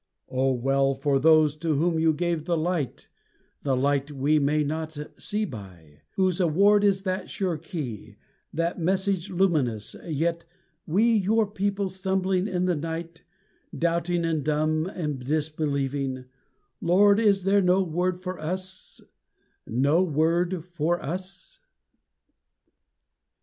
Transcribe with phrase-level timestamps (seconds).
[0.29, 3.07] Oh, well for those to whom You gave the light
[3.61, 8.17] (The light we may not see by) whose award Is that sure key
[8.51, 10.43] that message luminous, Yet
[10.87, 13.23] we, your people stumbling in the night,
[13.77, 16.25] Doubting and dumb and disbelieving
[16.81, 19.01] Lord, Is there no word for us
[19.67, 21.59] no word for us?